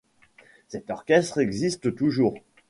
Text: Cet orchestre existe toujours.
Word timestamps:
Cet 0.67 0.89
orchestre 0.89 1.37
existe 1.41 1.93
toujours. 1.93 2.33